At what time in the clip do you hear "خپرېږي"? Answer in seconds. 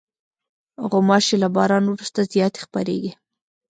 2.65-3.11